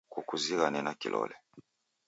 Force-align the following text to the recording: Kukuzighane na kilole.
Kukuzighane 0.13 0.79
na 0.83 0.93
kilole. 1.01 1.35